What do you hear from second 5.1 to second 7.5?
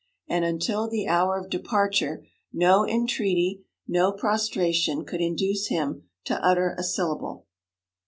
induce him to utter a syllable.